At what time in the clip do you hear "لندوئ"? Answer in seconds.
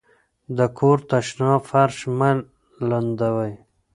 2.89-3.53